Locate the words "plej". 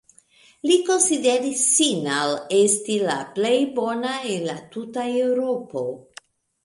3.37-3.55